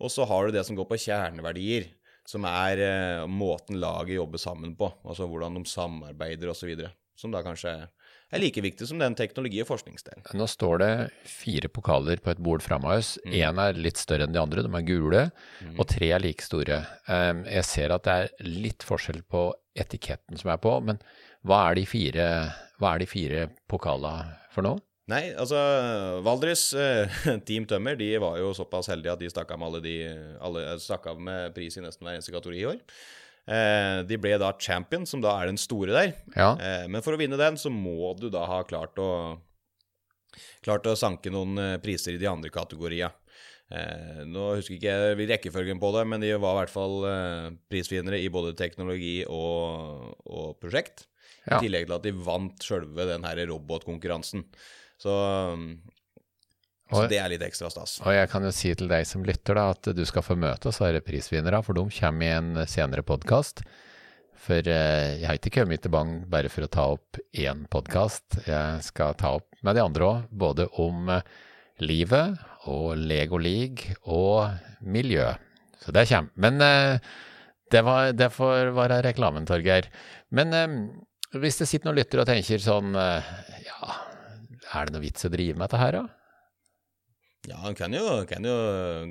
Og 0.00 0.14
så 0.14 0.24
har 0.30 0.48
du 0.48 0.56
det 0.56 0.64
som 0.64 0.78
går 0.78 0.88
på 0.88 1.00
kjerneverdier, 1.04 1.90
som 2.28 2.44
er 2.48 2.80
eh, 2.84 3.26
måten 3.28 3.80
laget 3.82 4.16
jobber 4.16 4.40
sammen 4.40 4.72
på. 4.78 4.88
Altså 5.04 5.28
hvordan 5.28 5.60
de 5.60 5.68
samarbeider 5.68 6.52
osv. 6.52 6.72
Som 7.18 7.34
da 7.34 7.42
kanskje 7.44 7.74
er 8.32 8.42
like 8.42 8.62
viktig 8.64 8.88
som 8.88 9.00
den 9.00 9.16
teknologi- 9.16 9.62
og 9.64 9.70
forskningsdelen. 9.70 10.26
Nå 10.36 10.48
står 10.50 10.82
det 10.82 10.90
fire 11.28 11.70
pokaler 11.72 12.20
på 12.22 12.32
et 12.32 12.42
bord 12.42 12.64
framme 12.64 12.90
av 12.90 13.00
oss. 13.00 13.14
Én 13.24 13.60
er 13.62 13.78
litt 13.78 14.00
større 14.00 14.26
enn 14.28 14.34
de 14.34 14.42
andre, 14.42 14.64
de 14.66 14.72
er 14.74 14.88
gule, 14.88 15.22
og 15.76 15.86
tre 15.88 16.12
er 16.12 16.22
like 16.22 16.44
store. 16.44 16.82
Um, 17.08 17.44
jeg 17.48 17.64
ser 17.68 17.94
at 17.94 18.04
det 18.08 18.18
er 18.18 18.50
litt 18.50 18.84
forskjell 18.86 19.22
på 19.28 19.48
etiketten 19.78 20.40
som 20.40 20.52
er 20.52 20.60
på, 20.60 20.74
men 20.84 21.00
hva 21.46 21.68
er 21.70 21.78
de 21.78 21.86
fire, 21.88 22.28
er 22.52 23.00
de 23.00 23.08
fire 23.08 23.48
pokalene 23.70 24.36
for 24.52 24.66
noe? 24.66 24.82
Nei, 25.08 25.30
altså 25.40 25.56
Valdres 26.20 26.66
eh, 26.76 27.20
Team 27.48 27.64
Tømmer 27.68 27.96
de 27.96 28.10
var 28.20 28.36
jo 28.42 28.50
såpass 28.56 28.90
heldige 28.92 29.14
at 29.14 29.22
de 29.22 29.30
stakk 29.32 29.54
av 29.54 29.60
med 29.62 29.70
alle 29.70 29.80
de 29.80 29.94
alle, 30.44 30.64
stakk 30.84 31.08
av 31.14 31.22
med 31.30 31.54
pris 31.56 31.78
i 31.80 31.84
nesten 31.84 32.04
hver 32.04 32.18
eneste 32.18 32.34
kategori 32.34 32.60
i 32.60 32.66
år. 32.74 32.82
Eh, 33.48 34.02
de 34.04 34.18
ble 34.20 34.34
da 34.40 34.52
champion, 34.60 35.06
som 35.08 35.22
da 35.24 35.34
er 35.40 35.48
den 35.48 35.60
store 35.60 35.94
der. 35.94 36.14
Ja. 36.34 36.52
Eh, 36.60 36.86
men 36.90 37.04
for 37.04 37.16
å 37.16 37.20
vinne 37.20 37.38
den, 37.40 37.56
så 37.60 37.72
må 37.72 38.12
du 38.20 38.28
da 38.32 38.46
ha 38.48 38.64
klart 38.68 38.98
å 39.02 39.10
Klart 40.62 40.84
å 40.86 40.92
sanke 40.94 41.32
noen 41.32 41.58
eh, 41.58 41.78
priser 41.82 42.14
i 42.14 42.20
de 42.20 42.28
andre 42.28 42.50
kategoriene. 42.52 43.08
Eh, 43.68 44.20
nå 44.28 44.44
husker 44.56 44.76
ikke 44.76 44.92
jeg 44.92 45.28
rekkefølgen 45.28 45.80
på 45.80 45.90
det, 45.96 46.04
men 46.08 46.22
de 46.22 46.30
var 46.40 46.54
i 46.54 46.58
hvert 46.62 46.72
fall 46.72 47.04
eh, 47.08 47.46
prisvinnere 47.68 48.20
i 48.22 48.30
både 48.32 48.54
teknologi 48.56 49.22
og, 49.24 50.12
og 50.24 50.56
prosjekt. 50.62 51.06
Ja. 51.44 51.58
I 51.58 51.64
tillegg 51.64 51.88
til 51.88 51.96
at 51.96 52.06
de 52.06 52.14
vant 52.28 52.64
sjølve 52.64 53.08
den 53.08 53.26
her 53.28 53.40
robotkonkurransen. 53.50 54.44
Så, 55.00 55.14
så 56.90 57.02
Og- 57.04 57.08
det 57.10 57.18
er 57.20 57.28
litt 57.28 57.42
ekstra 57.44 57.68
stas. 57.70 57.98
Og 58.00 58.12
jeg 58.14 58.28
kan 58.32 58.42
jo 58.46 58.50
si 58.54 58.74
til 58.74 58.88
deg 58.88 59.04
som 59.06 59.22
lytter 59.26 59.54
da, 59.58 59.70
at 59.74 59.82
du 59.94 60.04
skal 60.08 60.22
få 60.24 60.36
møte 60.40 60.70
oss 60.70 60.80
være 60.80 61.02
prisvinnere, 61.04 61.62
for 61.64 61.74
de 61.76 61.84
kommer 62.00 62.24
i 62.24 62.32
en 62.38 62.66
senere 62.66 63.02
podkast. 63.04 63.60
For 64.38 64.64
eh, 64.64 65.18
jeg 65.20 65.26
har 65.26 65.36
ikke 65.36 65.52
kommet 65.60 65.82
til 65.84 65.90
Bang 65.92 66.22
bare 66.30 66.48
for 66.48 66.64
å 66.64 66.70
ta 66.72 66.86
opp 66.94 67.18
én 67.36 67.66
podkast. 67.68 68.38
Jeg 68.46 68.82
skal 68.86 69.12
ta 69.20 69.34
opp 69.36 69.48
med 69.66 69.76
de 69.76 69.82
andre 69.82 70.06
òg, 70.06 70.28
både 70.32 70.68
om 70.80 71.10
eh, 71.10 71.20
livet 71.84 72.38
og 72.70 72.96
Lego 72.96 73.36
League 73.36 73.96
og 74.06 74.48
miljø. 74.80 75.34
Så 75.82 75.92
det 75.92 76.06
kommer. 76.08 76.30
Men 76.36 76.62
eh, 76.64 76.98
det, 77.70 77.82
var, 77.84 78.12
det 78.16 78.30
får 78.32 78.72
være 78.78 79.02
reklamen, 79.04 79.44
Torgeir. 79.44 79.90
Men 80.30 80.54
hvis 81.36 81.58
det 81.60 81.68
sitter 81.68 81.90
noen 81.90 81.98
lyttere 82.00 82.24
og 82.24 82.30
tenker 82.30 82.62
sånn 82.62 82.94
Ja, 82.96 83.90
er 84.72 84.86
det 84.88 84.94
noe 84.94 85.02
vits 85.04 85.26
å 85.28 85.30
drive 85.32 85.56
med 85.58 85.66
dette 85.68 85.80
her, 85.82 85.92
da? 85.98 86.06
Ja, 87.48 87.58
han 87.62 87.76
kan 87.78 87.94
jo, 87.94 88.04
kan 88.28 88.44
jo 88.44 88.56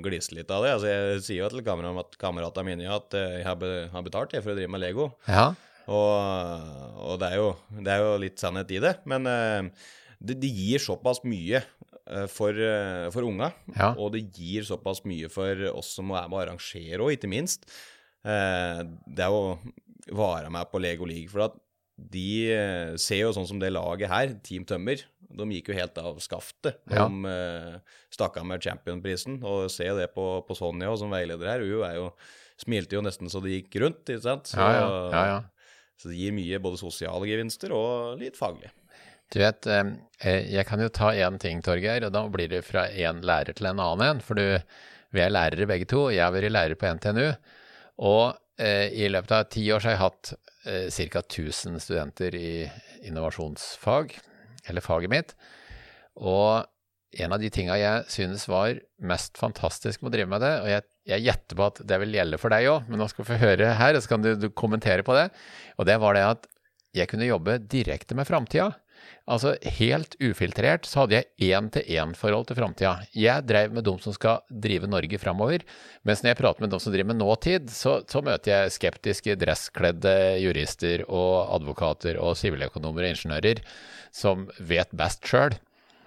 glise 0.04 0.34
litt 0.36 0.50
av 0.54 0.64
det. 0.64 0.74
Altså, 0.76 0.90
jeg 0.90 1.22
sier 1.26 1.40
jo 1.42 1.48
til 1.52 1.64
kamerat, 1.66 2.14
kameratene 2.20 2.66
mine 2.70 2.90
at 2.94 3.16
eh, 3.18 3.40
jeg 3.40 3.46
har, 3.48 4.04
betalt 4.06 4.34
jeg 4.36 4.44
for 4.44 4.54
å 4.54 4.58
drive 4.58 4.70
med 4.70 4.82
Lego. 4.82 5.08
Ja. 5.26 5.50
Og, 5.88 6.68
og 7.00 7.18
det, 7.22 7.32
er 7.32 7.40
jo, 7.40 7.48
det 7.80 7.94
er 7.94 8.04
jo 8.04 8.14
litt 8.22 8.42
sannhet 8.42 8.70
i 8.76 8.80
det. 8.84 8.94
Men 9.10 9.26
eh, 9.30 9.90
det, 10.20 10.38
det 10.44 10.52
gir 10.52 10.84
såpass 10.84 11.22
mye 11.26 11.62
eh, 11.62 12.26
for, 12.30 12.62
for 13.14 13.26
unga. 13.26 13.50
Ja. 13.74 13.92
Og 13.96 14.12
det 14.14 14.26
gir 14.36 14.66
såpass 14.68 15.02
mye 15.08 15.30
for 15.32 15.68
oss 15.72 15.94
som 15.98 16.12
er 16.12 16.28
med 16.28 16.38
å 16.38 16.42
arrangere 16.44 17.02
òg, 17.02 17.16
ikke 17.16 17.32
minst. 17.32 17.66
Det 18.18 19.24
er 19.24 19.32
å 19.32 19.56
være 20.12 20.50
med 20.52 20.68
på 20.68 20.80
Lego 20.82 21.06
League. 21.08 21.30
For 21.32 21.46
at 21.48 21.56
de 21.98 22.94
ser 23.00 23.22
jo 23.22 23.30
sånn 23.34 23.46
som 23.48 23.62
det 23.62 23.70
laget 23.72 24.10
her, 24.10 24.34
Team 24.44 24.66
Tømmer, 24.68 25.00
de 25.28 25.44
gikk 25.52 25.68
jo 25.72 25.74
helt 25.76 25.98
av 26.00 26.16
skaftet. 26.24 26.78
De 26.88 26.96
Ja. 26.96 27.04
eh, 27.06 27.78
stakk 28.10 28.36
av 28.40 28.46
med 28.46 28.62
championprisen. 28.62 29.42
Og 29.44 29.70
se 29.70 29.84
det 29.84 30.08
på, 30.14 30.44
på 30.46 30.56
Sonja 30.56 30.94
som 30.96 31.10
veileder 31.10 31.46
her. 31.52 31.60
Hun 31.60 31.84
er 31.84 31.94
jo, 31.96 32.12
smilte 32.58 32.96
jo 32.96 33.02
nesten 33.04 33.28
så 33.30 33.42
det 33.44 33.52
gikk 33.62 33.80
rundt, 33.82 34.04
ikke 34.08 34.22
sant. 34.22 34.46
Så, 34.50 34.58
Ja, 34.58 35.24
ja, 35.26 35.42
så 35.98 36.08
det 36.10 36.16
gir 36.18 36.32
mye 36.32 36.58
både 36.62 36.78
sosiale 36.80 37.26
gevinster 37.26 37.72
og 37.74 38.18
litt 38.20 38.36
faglig. 38.38 38.70
Du 39.30 39.38
vet, 39.42 39.66
eh, 39.66 40.44
jeg 40.48 40.64
kan 40.66 40.80
jo 40.80 40.88
ta 40.88 41.10
én 41.12 41.38
ting, 41.38 41.60
Torgeir, 41.60 42.06
og 42.06 42.12
da 42.12 42.22
blir 42.28 42.48
det 42.48 42.64
fra 42.64 42.86
én 42.88 43.20
lærer 43.20 43.52
til 43.54 43.66
en 43.66 43.78
annen 43.78 44.00
en. 44.16 44.20
For 44.20 44.34
du, 44.34 44.62
vi 45.12 45.20
er 45.20 45.28
lærere 45.30 45.66
begge 45.68 45.86
to. 45.86 46.08
Jeg 46.10 46.24
har 46.24 46.32
vært 46.32 46.50
lærer 46.50 46.74
på 46.80 46.88
NTNU. 46.96 47.36
Og 47.98 48.38
eh, 48.58 48.88
i 48.96 49.08
løpet 49.12 49.32
av 49.32 49.48
ti 49.50 49.66
år 49.70 49.80
så 49.84 49.90
har 49.92 49.98
jeg 49.98 50.04
hatt 50.06 50.32
ca. 50.68 51.20
1000 51.20 51.78
studenter 51.80 52.34
i 52.34 52.70
innovasjonsfag, 53.08 54.16
eller 54.70 54.84
faget 54.84 55.12
mitt. 55.12 55.34
Og 56.18 56.66
en 57.18 57.32
av 57.32 57.40
de 57.40 57.48
tinga 57.52 57.76
jeg 57.80 58.04
synes 58.12 58.44
var 58.50 58.78
mest 59.00 59.38
fantastisk 59.40 60.02
med 60.02 60.10
å 60.10 60.14
drive 60.16 60.30
med 60.32 60.44
det, 60.44 60.54
og 60.60 60.70
jeg, 60.72 60.86
gjetter 61.24 61.56
på 61.56 61.68
at 61.70 61.78
det 61.88 61.96
vil 62.02 62.18
gjelde 62.18 62.40
for 62.40 62.52
deg 62.52 62.66
òg, 62.68 62.88
men 62.90 63.00
nå 63.00 63.06
skal 63.08 63.24
vi 63.24 63.30
få 63.30 63.38
høre 63.40 63.70
her, 63.78 63.96
og 63.96 64.04
så 64.04 64.10
kan 64.12 64.24
du, 64.24 64.34
du 64.36 64.50
kommentere 64.52 65.06
på 65.06 65.14
det. 65.16 65.30
Og 65.80 65.88
det 65.88 65.96
var 66.02 66.18
det 66.18 66.24
at 66.26 66.48
jeg 66.98 67.08
kunne 67.08 67.28
jobbe 67.28 67.54
direkte 67.64 68.16
med 68.18 68.28
framtida. 68.28 68.74
Altså 69.28 69.52
helt 69.76 70.14
ufiltrert 70.24 70.86
så 70.88 71.02
hadde 71.02 71.18
jeg 71.18 71.52
én-til-én-forhold 71.52 72.46
til 72.48 72.56
framtida. 72.56 72.94
Jeg 73.12 73.44
drev 73.44 73.74
med 73.76 73.84
de 73.84 73.92
som 74.00 74.14
skal 74.16 74.40
drive 74.48 74.88
Norge 74.88 75.20
framover, 75.20 75.66
mens 76.08 76.22
når 76.22 76.32
jeg 76.32 76.38
prater 76.38 76.64
med 76.64 76.72
de 76.72 76.80
som 76.80 76.94
driver 76.94 77.10
med 77.10 77.20
nåtid, 77.20 77.68
så, 77.68 77.98
så 78.08 78.22
møter 78.24 78.54
jeg 78.54 78.76
skeptiske, 78.78 79.36
dresskledde 79.40 80.14
jurister 80.40 81.04
og 81.04 81.52
advokater 81.58 82.16
og 82.22 82.38
siviløkonomer 82.40 83.04
og 83.04 83.12
ingeniører 83.12 83.60
som 84.16 84.46
vet 84.64 84.96
best 84.96 85.28
sjøl. 85.28 85.58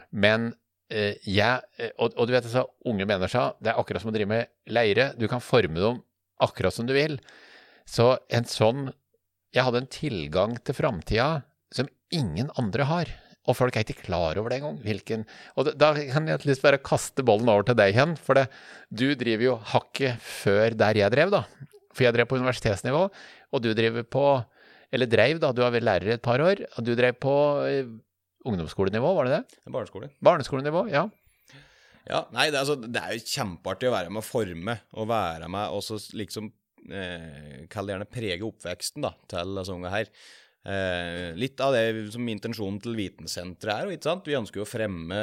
Men 0.10 0.50
eh, 0.90 1.22
jeg 1.22 1.62
eh, 1.78 1.94
og, 1.98 2.18
og 2.18 2.26
du 2.26 2.34
vet 2.34 2.50
altså, 2.50 2.66
unge 2.90 3.06
mennesker, 3.06 3.54
det 3.62 3.74
er 3.74 3.84
akkurat 3.84 4.02
som 4.02 4.10
å 4.10 4.16
drive 4.18 4.34
med 4.34 4.74
leire. 4.74 5.12
Du 5.14 5.28
kan 5.30 5.46
forme 5.46 5.78
dem 5.78 6.02
akkurat 6.42 6.74
som 6.74 6.90
du 6.90 6.96
vil. 6.98 7.20
Så 7.86 8.16
en 8.34 8.50
sånn 8.50 8.90
Jeg 9.52 9.66
hadde 9.68 9.82
en 9.82 9.90
tilgang 9.92 10.54
til 10.64 10.78
framtida 10.78 11.42
som 11.74 11.90
ingen 12.12 12.52
andre 12.60 12.88
har. 12.90 13.12
Og 13.50 13.56
folk 13.58 13.76
er 13.76 13.86
ikke 13.88 14.04
klar 14.06 14.38
over 14.38 14.52
det 14.54 14.60
engang. 14.60 14.78
Hvilken 14.86 15.24
Og 15.58 15.72
da- 15.78 15.94
kan 15.96 16.28
jeg 16.28 16.46
lyst 16.46 16.62
bare 16.62 16.78
kaste 16.78 17.24
bollen 17.26 17.50
over 17.50 17.64
til 17.64 17.76
deg 17.76 17.96
igjen, 17.96 18.16
for 18.18 18.38
det, 18.38 18.48
du 18.94 19.16
driver 19.16 19.44
jo 19.48 19.56
hakket 19.58 20.20
før 20.22 20.76
der 20.78 20.94
jeg 21.00 21.12
drev, 21.12 21.32
da. 21.32 21.44
For 21.92 22.04
jeg 22.06 22.14
drev 22.14 22.28
på 22.30 22.38
universitetsnivå, 22.38 23.10
og 23.52 23.62
du 23.62 23.74
driver 23.74 24.04
på 24.04 24.46
Eller 24.94 25.08
dreiv, 25.08 25.40
da. 25.40 25.54
Du 25.56 25.62
har 25.64 25.72
vært 25.72 25.88
lærer 25.88 26.10
et 26.18 26.22
par 26.22 26.42
år. 26.44 26.66
Og 26.78 26.84
du 26.84 26.94
drev 27.00 27.14
på 27.16 27.34
eh, 27.64 27.86
ungdomsskolenivå, 28.44 29.16
var 29.16 29.24
det 29.24 29.38
det? 29.38 29.60
Barneskole. 29.72 30.10
Barneskolenivå, 30.22 30.82
ja. 30.92 31.06
Ja, 32.10 32.26
nei, 32.34 32.50
det, 32.50 32.58
er 32.58 32.66
altså, 32.66 32.76
det 32.76 33.00
er 33.00 33.14
jo 33.16 33.24
kjempeartig 33.24 33.88
å 33.88 33.94
være 33.94 34.12
med 34.12 34.20
å 34.20 34.26
forme, 34.26 34.76
og 34.98 35.08
være 35.08 35.48
med 35.48 35.72
og 35.72 35.84
så 35.86 35.96
liksom 36.18 36.50
eh, 36.92 37.68
Kall 37.72 37.88
det 37.88 37.96
gjerne 37.96 38.10
prege 38.12 38.48
oppveksten 38.48 39.06
da, 39.06 39.14
til 39.32 39.56
disse 39.62 39.72
unge 39.76 39.94
her. 39.94 40.10
Eh, 40.62 41.32
litt 41.42 41.58
av 41.64 41.74
det 41.74 42.12
som 42.14 42.28
intensjonen 42.30 42.78
til 42.84 42.94
Vitensenteret 42.94 43.88
er. 43.88 43.94
ikke 43.96 44.06
sant? 44.06 44.28
Vi 44.30 44.36
ønsker 44.38 44.62
jo 44.62 44.66
å 44.68 44.70
fremme, 44.70 45.22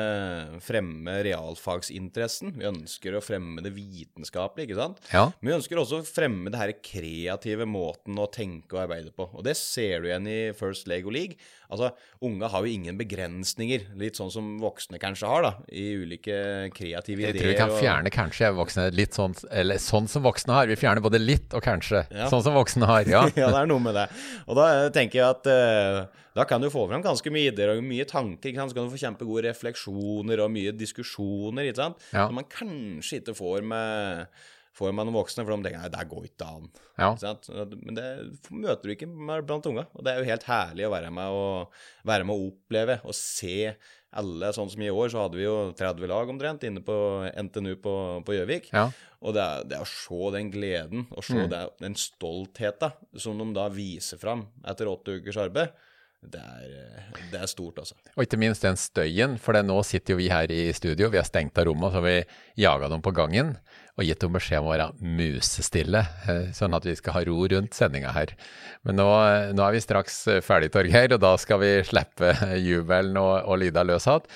fremme 0.64 1.14
realfagsinteressen. 1.22 2.56
Vi 2.58 2.66
ønsker 2.66 3.14
å 3.14 3.22
fremme 3.22 3.62
det 3.62 3.70
vitenskapelige, 3.76 4.72
ikke 4.72 4.80
sant? 4.80 4.98
Ja. 5.12 5.28
Men 5.38 5.52
vi 5.52 5.56
ønsker 5.60 5.78
også 5.78 6.00
å 6.00 6.06
fremme 6.08 6.50
det 6.50 6.58
her 6.58 6.72
kreative 6.82 7.68
måten 7.70 8.18
å 8.18 8.26
tenke 8.34 8.74
og 8.74 8.82
arbeide 8.88 9.14
på. 9.14 9.28
Og 9.30 9.46
det 9.46 9.54
ser 9.60 10.02
du 10.02 10.08
igjen 10.10 10.26
i 10.26 10.38
First 10.58 10.90
Lego 10.90 11.12
League. 11.14 11.38
Altså, 11.70 11.92
Unge 12.24 12.48
har 12.50 12.64
jo 12.64 12.72
ingen 12.72 12.98
begrensninger, 12.98 13.90
litt 14.00 14.18
sånn 14.18 14.32
som 14.32 14.54
voksne 14.58 14.98
kanskje 14.98 15.28
har, 15.30 15.44
da, 15.44 15.52
i 15.70 15.90
ulike 16.00 16.38
kreative 16.74 17.22
ideer. 17.28 17.34
Jeg 17.36 17.42
tror 17.44 17.52
vi 17.52 17.58
kan 17.60 17.70
og- 17.70 17.82
fjerne 17.82 18.10
kanskje 18.14 18.50
voksne 18.56 18.88
litt 18.94 19.12
sånn 19.14 19.36
Eller 19.52 19.76
sånn 19.76 20.08
som 20.08 20.22
voksne 20.22 20.52
har. 20.52 20.66
Vi 20.66 20.74
fjerner 20.76 21.00
både 21.04 21.20
litt 21.20 21.54
og 21.54 21.62
kanskje. 21.62 22.06
Ja. 22.10 22.26
Sånn 22.28 22.42
som 22.42 22.54
voksne 22.54 22.86
har, 22.88 23.04
ja. 23.06 23.22
ja, 23.36 23.50
det 23.52 23.62
er 23.62 23.66
noe 23.70 23.78
med 23.78 23.94
det. 23.94 24.08
Og 24.48 24.56
da 24.56 24.66
eh, 24.86 24.90
tenker 24.90 25.20
jeg 25.20 25.27
at 25.28 25.48
eh, 25.52 26.24
da 26.38 26.44
kan 26.48 26.62
du 26.62 26.68
få 26.70 26.84
fram 26.90 27.02
ganske 27.04 27.32
mye 27.34 27.50
ideer 27.52 27.74
og 27.74 27.82
mye 27.84 28.06
tanker. 28.08 28.54
Så 28.54 28.76
kan 28.76 28.86
du 28.86 28.92
få 28.94 29.00
kjempegode 29.00 29.48
refleksjoner 29.48 30.44
og 30.44 30.52
mye 30.54 30.74
diskusjoner, 30.76 31.68
ikke 31.68 31.82
sant? 31.82 32.06
Ja. 32.12 32.28
som 32.28 32.38
man 32.38 32.48
kanskje 32.52 33.22
ikke 33.22 33.36
får 33.38 33.66
med, 33.66 34.40
får 34.78 34.94
med 34.94 35.08
noen 35.08 35.18
voksne, 35.18 35.44
for 35.44 35.52
de 35.56 35.66
tenker 35.68 35.82
nei, 35.82 35.90
det 35.92 36.06
går 36.10 36.26
ikke 36.30 36.48
an. 36.48 36.70
Ja. 37.02 37.10
Men 37.74 37.98
det 37.98 38.08
møter 38.54 38.88
du 38.88 38.94
ikke 38.94 39.10
blant 39.44 39.66
unga. 39.70 39.84
Og 39.98 40.06
det 40.06 40.14
er 40.14 40.22
jo 40.22 40.28
helt 40.30 40.46
herlig 40.48 40.86
å 40.88 40.92
være 40.94 41.10
med 41.14 41.38
og, 41.42 41.80
være 42.08 42.26
med 42.28 42.34
og 42.38 42.52
oppleve 42.52 42.98
og 43.04 43.16
se 43.18 43.74
alle. 44.18 44.48
Sånn 44.56 44.70
som 44.72 44.80
i 44.86 44.88
år, 44.88 45.10
så 45.12 45.26
hadde 45.26 45.36
vi 45.36 45.44
jo 45.44 45.56
30 45.76 46.08
lag 46.08 46.30
omtrent 46.32 46.62
inne 46.64 46.80
på 46.86 46.94
NTNU 47.34 47.74
på 47.84 47.94
på 48.24 48.38
Gjøvik. 48.38 48.70
Ja. 48.72 48.86
Og 49.20 49.34
det 49.36 49.42
er, 49.44 49.66
det 49.68 49.76
er 49.76 49.84
å 49.84 49.90
se 49.90 50.30
den 50.38 50.48
gleden 50.54 51.04
og 51.10 51.26
se 51.26 51.34
Mm. 51.36 51.50
det, 51.52 51.60
den 51.82 51.94
stoltheten 51.98 52.94
som 53.18 53.38
de 53.42 53.50
da 53.56 53.68
viser 53.68 54.18
fram 54.20 54.46
etter 54.64 54.88
åtte 54.88 55.18
ukers 55.18 55.36
arbeid, 55.42 55.74
det 56.18 56.40
er, 56.40 57.12
det 57.30 57.38
er 57.44 57.46
stort, 57.46 57.76
altså. 57.78 57.94
Og 58.16 58.24
ikke 58.24 58.38
minst 58.42 58.64
den 58.66 58.74
støyen, 58.80 59.36
for 59.38 59.54
det, 59.54 59.60
nå 59.68 59.76
sitter 59.86 60.16
jo 60.16 60.18
vi 60.18 60.26
her 60.32 60.50
i 60.50 60.72
studio, 60.74 61.10
vi 61.12 61.20
har 61.20 61.28
stengt 61.28 61.58
av 61.60 61.68
rommet, 61.68 61.92
så 61.94 62.00
har 62.00 62.06
vi 62.08 62.16
jaga 62.64 62.88
dem 62.90 63.04
på 63.04 63.12
gangen 63.14 63.52
og 63.98 64.06
gitt 64.06 64.22
henne 64.22 64.38
beskjed 64.38 64.62
om 64.62 64.68
å 64.68 64.74
være 64.76 64.88
musestille, 65.18 66.04
eh, 66.30 66.44
sånn 66.54 66.76
at 66.78 66.86
vi 66.86 66.94
skal 66.98 67.16
ha 67.16 67.24
ro 67.26 67.40
rundt 67.50 67.74
sendinga 67.74 68.14
her. 68.14 68.34
Men 68.86 69.00
nå, 69.00 69.08
nå, 69.58 69.64
er 69.64 69.74
vi 69.74 69.82
straks 69.82 70.22
ferdig, 70.46 70.70
Torgeir, 70.74 71.16
og 71.16 71.22
da 71.24 71.34
skal 71.40 71.60
vi 71.64 71.72
slippe 71.86 72.32
jubelen 72.68 73.18
og, 73.18 73.34
og 73.42 73.60
lyda 73.64 73.86
løs 73.86 74.06
igjen. 74.06 74.30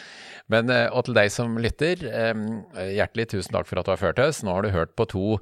Men 0.51 0.71
eh, 0.75 0.89
og 0.91 1.07
til 1.07 1.17
deg 1.17 1.31
som 1.33 1.55
lytter, 1.63 2.03
hjertelig 2.03 3.29
tusen 3.31 3.55
takk 3.55 3.69
for 3.69 3.81
at 3.81 3.87
du 3.87 3.93
har 3.95 4.01
ført 4.01 4.21
oss. 4.23 4.43
Nå 4.45 4.53
har 4.57 4.67
du 4.67 4.73
hørt 4.75 4.97
på 4.99 5.07
to, 5.09 5.39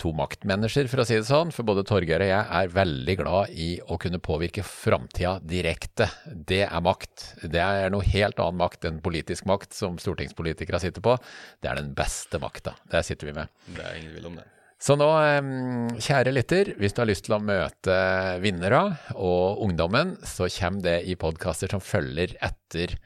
to 0.00 0.12
maktmennesker, 0.16 0.88
for 0.90 1.02
å 1.02 1.06
si 1.08 1.18
det 1.18 1.26
sånn. 1.28 1.52
For 1.54 1.66
både 1.66 1.84
Torgeir 1.88 2.22
og 2.24 2.30
jeg 2.30 2.46
er 2.60 2.72
veldig 2.74 3.16
glad 3.20 3.54
i 3.58 3.68
å 3.82 3.98
kunne 4.00 4.22
påvirke 4.24 4.64
framtida 4.66 5.36
direkte. 5.42 6.08
Det 6.24 6.62
er 6.68 6.84
makt. 6.84 7.26
Det 7.42 7.60
er 7.60 7.92
noe 7.92 8.06
helt 8.14 8.40
annen 8.42 8.62
makt 8.62 8.88
enn 8.88 9.02
politisk 9.04 9.48
makt 9.50 9.76
som 9.76 9.98
stortingspolitikere 10.00 10.80
sitter 10.82 11.04
på. 11.04 11.18
Det 11.60 11.70
er 11.70 11.82
den 11.82 11.92
beste 11.96 12.40
makta. 12.42 12.76
Det 12.90 13.04
sitter 13.06 13.30
vi 13.30 13.38
med. 13.42 13.52
Det 13.66 13.80
er 13.80 13.96
ingen 14.00 14.12
tvil 14.12 14.28
om 14.32 14.36
det. 14.40 14.48
Så 14.84 14.98
nå, 15.00 15.08
kjære 16.02 16.32
lytter, 16.34 16.74
hvis 16.76 16.92
du 16.92 17.00
har 17.00 17.08
lyst 17.08 17.24
til 17.24 17.38
å 17.38 17.40
møte 17.40 17.98
vinnere 18.42 18.82
og 19.14 19.62
ungdommen, 19.64 20.18
så 20.28 20.50
kommer 20.52 20.84
det 20.84 20.98
i 21.08 21.16
podkaster 21.16 21.72
som 21.72 21.80
følger 21.80 22.34
etter 22.44 22.98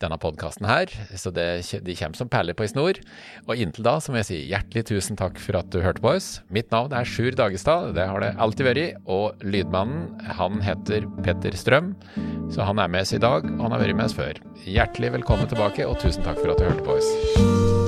denne 0.00 0.16
podkasten 0.20 0.68
her. 0.68 0.92
Så 1.18 1.32
det, 1.34 1.46
de 1.84 1.96
kommer 1.98 2.16
som 2.16 2.30
perler 2.30 2.56
på 2.56 2.64
ei 2.64 2.70
snor. 2.72 3.00
Og 3.48 3.58
inntil 3.60 3.84
da 3.84 3.96
så 4.00 4.12
må 4.12 4.20
jeg 4.20 4.28
si 4.30 4.38
hjertelig 4.52 4.86
tusen 4.92 5.18
takk 5.18 5.40
for 5.42 5.58
at 5.60 5.68
du 5.74 5.80
hørte 5.84 6.04
på 6.04 6.14
oss. 6.14 6.30
Mitt 6.52 6.70
navn 6.72 6.94
er 6.96 7.08
Sjur 7.08 7.34
Dagestad, 7.36 7.92
det 7.98 8.06
har 8.08 8.24
det 8.24 8.32
alltid 8.40 8.70
vært. 8.70 9.02
Og 9.10 9.42
lydmannen, 9.44 10.14
han 10.38 10.62
heter 10.64 11.10
Petter 11.24 11.58
Strøm. 11.58 11.92
Så 12.54 12.64
han 12.66 12.80
er 12.80 12.92
med 12.92 13.08
oss 13.08 13.16
i 13.16 13.22
dag, 13.22 13.50
og 13.56 13.66
han 13.66 13.76
har 13.76 13.82
vært 13.82 13.98
med 13.98 14.08
oss 14.08 14.16
før. 14.16 14.40
Hjertelig 14.62 15.14
velkommen 15.18 15.50
tilbake, 15.50 15.90
og 15.90 16.00
tusen 16.00 16.24
takk 16.26 16.40
for 16.40 16.54
at 16.54 16.62
du 16.62 16.68
hørte 16.70 16.86
på 16.86 16.98
oss. 17.00 17.79